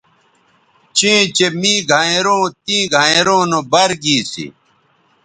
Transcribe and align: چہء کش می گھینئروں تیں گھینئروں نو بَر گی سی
چہء 0.97 1.19
کش 1.35 1.39
می 1.61 1.73
گھینئروں 1.89 2.43
تیں 2.65 2.83
گھینئروں 2.93 3.43
نو 3.51 3.59
بَر 3.71 3.89
گی 4.03 4.17
سی 4.31 4.45